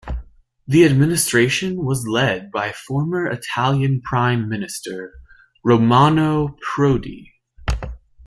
[0.67, 5.13] The administration was led by former Italian Prime Minister
[5.63, 7.33] Romano Prodi.